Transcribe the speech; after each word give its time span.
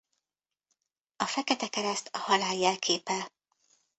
A 1.15 1.25
fekete 1.25 1.67
kereszt 1.69 2.09
a 2.13 2.17
halál 2.17 2.53
jelképe. 2.55 3.31